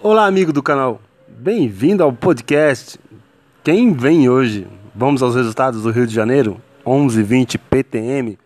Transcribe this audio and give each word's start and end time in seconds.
Olá, 0.00 0.26
amigo 0.26 0.52
do 0.52 0.62
canal. 0.62 1.00
Bem-vindo 1.26 2.04
ao 2.04 2.12
podcast. 2.12 3.00
Quem 3.64 3.92
vem 3.92 4.28
hoje? 4.28 4.64
Vamos 4.94 5.24
aos 5.24 5.34
resultados 5.34 5.82
do 5.82 5.90
Rio 5.90 6.06
de 6.06 6.14
Janeiro. 6.14 6.60
11:20 6.86 7.58
PTM. 7.58 8.38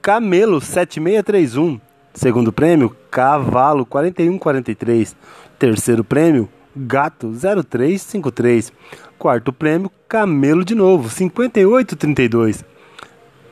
Camelo 0.00 0.60
7631. 0.60 1.80
Segundo 2.14 2.52
prêmio, 2.52 2.96
Cavalo 3.10 3.84
4143. 3.84 5.16
Terceiro 5.58 6.04
prêmio, 6.04 6.48
Gato 6.76 7.32
0353. 7.32 8.72
Quarto 9.18 9.52
prêmio, 9.52 9.90
Camelo 10.08 10.64
de 10.64 10.76
novo 10.76 11.10
5832. 11.10 12.64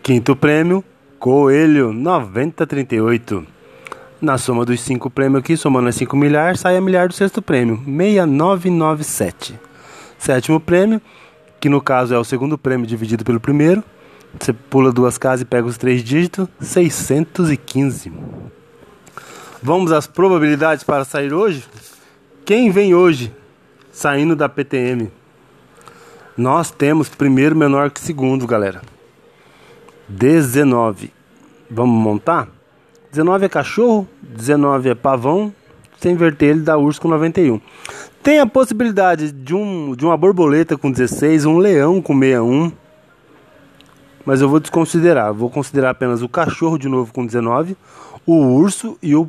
Quinto 0.00 0.36
prêmio, 0.36 0.84
Coelho 1.18 1.92
9038. 1.92 3.44
Na 4.22 4.38
soma 4.38 4.64
dos 4.64 4.80
cinco 4.80 5.10
prêmios 5.10 5.40
aqui, 5.40 5.56
somando 5.56 5.88
as 5.88 5.96
5 5.96 6.16
milhares, 6.16 6.60
sai 6.60 6.76
a 6.76 6.80
milhar 6.80 7.08
do 7.08 7.12
sexto 7.12 7.42
prêmio, 7.42 7.82
6997. 7.84 9.58
Sétimo 10.16 10.60
prêmio, 10.60 11.02
que 11.60 11.68
no 11.68 11.80
caso 11.80 12.14
é 12.14 12.18
o 12.18 12.22
segundo 12.22 12.56
prêmio 12.56 12.86
dividido 12.86 13.24
pelo 13.24 13.40
primeiro, 13.40 13.82
você 14.38 14.52
pula 14.52 14.92
duas 14.92 15.18
casas 15.18 15.40
e 15.40 15.44
pega 15.44 15.66
os 15.66 15.76
três 15.76 16.04
dígitos, 16.04 16.46
615. 16.60 18.12
Vamos 19.60 19.90
às 19.90 20.06
probabilidades 20.06 20.84
para 20.84 21.04
sair 21.04 21.34
hoje? 21.34 21.64
Quem 22.44 22.70
vem 22.70 22.94
hoje 22.94 23.34
saindo 23.90 24.36
da 24.36 24.48
PTM? 24.48 25.10
Nós 26.36 26.70
temos 26.70 27.08
primeiro 27.08 27.56
menor 27.56 27.90
que 27.90 28.00
segundo, 28.00 28.46
galera. 28.46 28.82
19. 30.08 31.12
Vamos 31.68 32.00
montar? 32.00 32.61
19 33.12 33.44
é 33.44 33.48
cachorro, 33.50 34.08
19 34.22 34.88
é 34.88 34.94
pavão, 34.94 35.52
se 35.98 36.08
inverter 36.08 36.48
ele 36.48 36.60
dá 36.60 36.78
urso 36.78 36.98
com 36.98 37.08
91. 37.08 37.60
Tem 38.22 38.40
a 38.40 38.46
possibilidade 38.46 39.30
de, 39.30 39.54
um, 39.54 39.94
de 39.94 40.06
uma 40.06 40.16
borboleta 40.16 40.78
com 40.78 40.90
16, 40.90 41.44
um 41.44 41.58
leão 41.58 42.00
com 42.00 42.18
61, 42.18 42.72
mas 44.24 44.40
eu 44.40 44.48
vou 44.48 44.58
desconsiderar. 44.58 45.30
Vou 45.34 45.50
considerar 45.50 45.90
apenas 45.90 46.22
o 46.22 46.28
cachorro 46.28 46.78
de 46.78 46.88
novo 46.88 47.12
com 47.12 47.26
19, 47.26 47.76
o 48.24 48.34
urso 48.34 48.96
e 49.02 49.14
o 49.14 49.28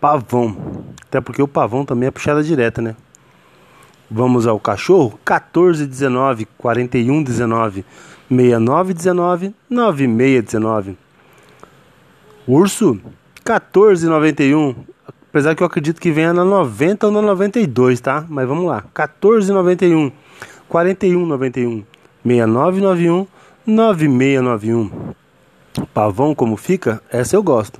pavão. 0.00 0.56
Até 1.02 1.20
porque 1.20 1.42
o 1.42 1.48
pavão 1.48 1.84
também 1.84 2.06
é 2.06 2.12
puxada 2.12 2.44
direta, 2.44 2.80
né? 2.80 2.94
Vamos 4.08 4.46
ao 4.46 4.60
cachorro: 4.60 5.18
14, 5.24 5.84
19, 5.84 6.46
41, 6.56 7.24
19, 7.24 7.84
69, 8.28 8.94
19, 8.94 9.54
96, 9.68 10.44
19. 10.44 11.09
Urso 12.46 12.98
14,91. 13.44 14.76
Apesar 15.28 15.54
que 15.54 15.62
eu 15.62 15.66
acredito 15.66 16.00
que 16.00 16.10
venha 16.10 16.32
na 16.32 16.42
90 16.44 17.06
ou 17.06 17.12
na 17.12 17.22
92, 17.22 18.00
tá? 18.00 18.24
Mas 18.28 18.48
vamos 18.48 18.64
lá. 18.64 18.84
14,91. 18.94 20.10
41,91. 20.70 21.84
6991. 22.24 23.26
9691. 23.66 25.14
Pavão 25.94 26.34
como 26.34 26.56
fica? 26.56 27.00
Essa 27.10 27.36
eu 27.36 27.42
gosto. 27.42 27.78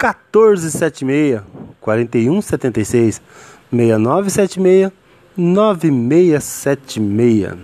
1476. 0.00 1.42
4176. 1.80 3.22
6976. 3.70 4.92
9676. 5.36 7.54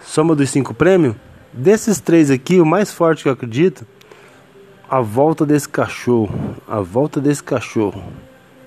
Soma 0.00 0.36
dos 0.36 0.50
cinco 0.50 0.74
prêmios? 0.74 1.16
Desses 1.52 2.00
três 2.00 2.30
aqui, 2.30 2.60
o 2.60 2.66
mais 2.66 2.92
forte 2.92 3.24
que 3.24 3.28
eu 3.28 3.32
acredito 3.32 3.84
a 4.88 5.00
volta 5.00 5.46
desse 5.46 5.68
cachorro. 5.68 6.56
A 6.68 6.80
volta 6.80 7.20
desse 7.20 7.42
cachorro. 7.42 8.02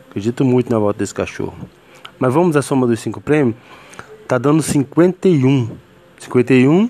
Acredito 0.10 0.44
muito 0.44 0.72
na 0.72 0.80
volta 0.80 1.00
desse 1.00 1.14
cachorro. 1.14 1.56
Mas 2.20 2.34
vamos 2.34 2.56
à 2.56 2.62
soma 2.62 2.88
dos 2.88 3.00
cinco 3.00 3.22
prêmios. 3.22 3.56
Tá 4.28 4.38
dando 4.38 4.62
51. 4.62 5.70
51 6.20 6.90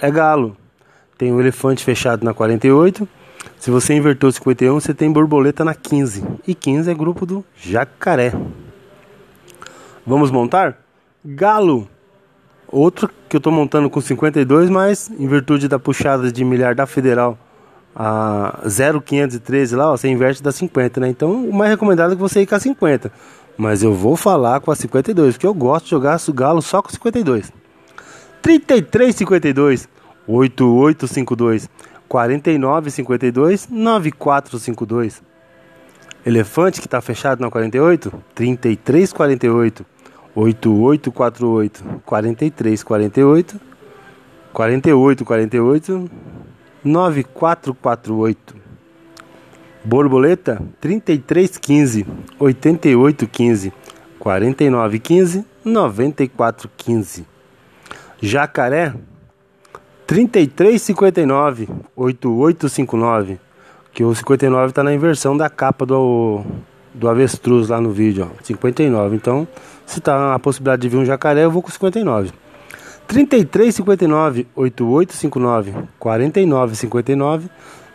é 0.00 0.10
galo. 0.10 0.56
Tem 1.18 1.30
o 1.30 1.36
um 1.36 1.40
elefante 1.40 1.84
fechado 1.84 2.24
na 2.24 2.32
48. 2.32 3.06
Se 3.58 3.70
você 3.70 3.94
invertou 3.94 4.32
51, 4.32 4.80
você 4.80 4.94
tem 4.94 5.12
borboleta 5.12 5.64
na 5.64 5.74
15. 5.74 6.24
E 6.46 6.54
15 6.54 6.90
é 6.90 6.94
grupo 6.94 7.26
do 7.26 7.44
jacaré. 7.54 8.32
Vamos 10.06 10.30
montar? 10.30 10.78
Galo. 11.24 11.86
Outro 12.66 13.10
que 13.28 13.36
eu 13.36 13.38
estou 13.38 13.52
montando 13.52 13.90
com 13.90 14.00
52, 14.00 14.70
mas 14.70 15.10
em 15.10 15.26
virtude 15.26 15.68
da 15.68 15.78
puxada 15.78 16.32
de 16.32 16.44
milhar 16.44 16.74
da 16.74 16.86
Federal 16.86 17.36
a 17.94 18.60
0,513 18.68 19.76
lá, 19.76 19.92
ó, 19.92 19.96
você 19.96 20.08
inverte 20.08 20.42
da 20.42 20.52
50, 20.52 21.00
né? 21.00 21.08
Então, 21.08 21.44
o 21.44 21.52
mais 21.52 21.70
recomendado 21.70 22.12
é 22.12 22.14
que 22.16 22.20
você 22.20 22.42
ir 22.42 22.46
com 22.46 22.54
a 22.54 22.60
50. 22.60 23.12
Mas 23.56 23.82
eu 23.82 23.92
vou 23.92 24.16
falar 24.16 24.60
com 24.60 24.70
a 24.70 24.76
52, 24.76 25.34
porque 25.34 25.46
eu 25.46 25.54
gosto 25.54 25.84
de 25.84 25.90
jogar 25.90 26.18
galo 26.32 26.62
só 26.62 26.80
com 26.80 26.88
52. 26.88 27.52
3352 28.42 29.88
8852 30.26 31.68
4952 32.08 33.68
9452 33.70 35.22
Elefante 36.24 36.80
que 36.80 36.86
está 36.86 37.00
fechado 37.00 37.40
na 37.40 37.50
48 37.50 38.12
3348 38.34 39.86
8848 40.34 41.84
4348 42.04 43.60
4848 44.52 46.10
9448. 46.84 48.54
Borboleta 49.84 50.62
3315 50.80 52.06
8815 52.38 53.72
4915 54.18 55.44
9415. 55.64 57.26
Jacaré 58.20 58.94
3359 60.06 61.68
8859. 61.96 63.38
Que 63.92 64.04
o 64.04 64.14
59 64.14 64.68
está 64.68 64.82
na 64.82 64.94
inversão 64.94 65.36
da 65.36 65.48
capa 65.48 65.84
do, 65.84 66.42
do 66.94 67.08
avestruz 67.08 67.68
lá 67.68 67.80
no 67.80 67.90
vídeo, 67.90 68.30
ó, 68.30 68.44
59. 68.44 69.16
Então, 69.16 69.48
se 69.84 70.00
tá 70.00 70.34
a 70.34 70.38
possibilidade 70.38 70.82
de 70.82 70.88
vir 70.88 70.98
um 70.98 71.04
jacaré, 71.04 71.44
eu 71.44 71.50
vou 71.50 71.62
com 71.62 71.70
59. 71.70 72.32
3359 73.10 74.46
8859 74.54 75.74
4959 75.98 77.50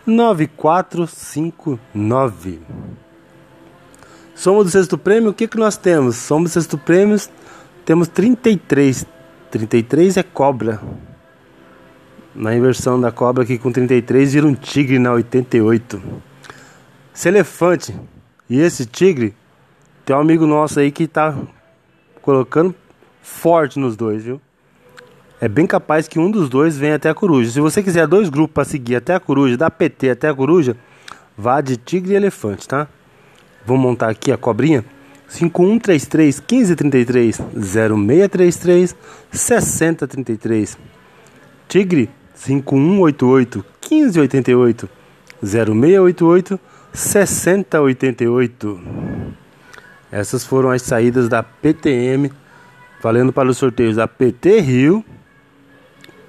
9459. 0.06 2.60
Soma 4.36 4.64
do 4.66 4.70
sexto 4.70 4.98
prêmio, 4.98 5.30
o 5.30 5.34
que, 5.34 5.48
que 5.48 5.58
nós 5.58 5.78
temos? 5.78 6.18
Soma 6.18 6.44
do 6.44 6.50
sexto 6.50 6.78
prêmio, 6.78 7.18
temos 7.86 8.10
33. 8.10 9.06
33 9.50 10.18
é 10.18 10.24
cobra. 10.24 10.82
Na 12.36 12.54
inversão 12.54 13.00
da 13.00 13.10
cobra 13.10 13.44
aqui 13.44 13.58
com 13.58 13.72
33 13.72 14.34
vira 14.34 14.46
um 14.46 14.54
tigre 14.54 15.00
na 15.00 15.14
88. 15.14 16.04
Esse 17.16 17.30
elefante 17.30 17.98
e 18.50 18.60
esse 18.60 18.86
tigre, 18.86 19.34
tem 20.04 20.14
um 20.14 20.20
amigo 20.20 20.46
nosso 20.46 20.82
aí 20.82 20.92
que 20.92 21.08
tá 21.08 21.34
colocando 22.22 22.76
forte 23.22 23.80
nos 23.80 23.96
dois, 23.96 24.26
viu? 24.26 24.42
É 25.42 25.48
bem 25.48 25.68
capaz 25.68 26.08
que 26.08 26.18
um 26.18 26.32
dos 26.32 26.48
dois 26.50 26.78
venha 26.78 26.96
até 26.96 27.10
a 27.10 27.14
coruja. 27.14 27.52
Se 27.52 27.60
você 27.60 27.84
quiser 27.84 28.08
dois 28.08 28.30
grupos 28.30 28.54
para 28.54 28.66
seguir 28.66 28.96
até 28.96 29.16
a 29.16 29.20
coruja, 29.20 29.58
da 29.58 29.70
PT 29.70 30.10
até 30.10 30.30
a 30.30 30.34
coruja, 30.34 30.78
vá 31.38 31.60
de 31.60 31.76
tigre 31.76 32.14
e 32.14 32.16
elefante, 32.16 32.68
tá? 32.68 32.88
Vou 33.66 33.78
montar 33.78 34.10
aqui 34.10 34.32
a 34.32 34.38
cobrinha. 34.38 34.86
5133 35.28 36.40
1533 36.40 37.42
0633 37.56 38.96
6033 39.32 40.78
Tigre 41.68 42.10
5188 42.36 43.66
1588 43.82 44.90
0688 45.44 46.60
6088 46.94 48.82
Essas 50.12 50.46
foram 50.46 50.70
as 50.70 50.84
saídas 50.84 51.28
da 51.28 51.42
PTM 51.42 52.32
valendo 53.02 53.34
para 53.34 53.50
os 53.50 53.58
sorteios 53.58 53.96
da 53.96 54.08
PT 54.08 54.62
Rio 54.62 55.04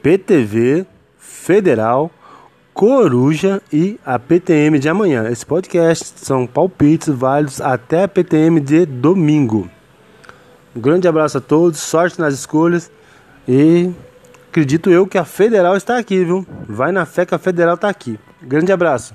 PTV, 0.06 0.86
Federal, 1.18 2.12
Coruja 2.72 3.60
e 3.72 3.98
a 4.06 4.20
PTM 4.20 4.78
de 4.78 4.88
amanhã. 4.88 5.28
Esse 5.28 5.44
podcast 5.44 6.24
são 6.24 6.46
palpites 6.46 7.08
válidos 7.08 7.60
até 7.60 8.04
a 8.04 8.08
PTM 8.08 8.60
de 8.60 8.86
domingo. 8.86 9.68
Um 10.76 10.80
grande 10.80 11.08
abraço 11.08 11.38
a 11.38 11.40
todos, 11.40 11.80
sorte 11.80 12.20
nas 12.20 12.34
escolhas 12.34 12.88
e 13.48 13.90
acredito 14.48 14.92
eu 14.92 15.08
que 15.08 15.18
a 15.18 15.24
Federal 15.24 15.76
está 15.76 15.98
aqui, 15.98 16.24
viu? 16.24 16.46
Vai 16.68 16.92
na 16.92 17.04
fé 17.04 17.26
que 17.26 17.34
a 17.34 17.38
Federal 17.38 17.74
está 17.74 17.88
aqui. 17.88 18.16
Grande 18.40 18.70
abraço. 18.70 19.12